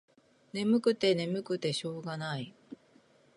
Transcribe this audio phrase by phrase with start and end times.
[0.51, 2.55] ねむくてねむくてしょうがない。